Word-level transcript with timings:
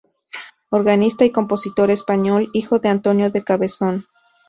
Organista 0.71 1.25
y 1.25 1.29
compositor 1.31 1.91
español, 1.91 2.49
hijo 2.53 2.79
de 2.79 2.89
Antonio 2.89 3.29
de 3.29 3.43
Cabezón. 3.43 4.05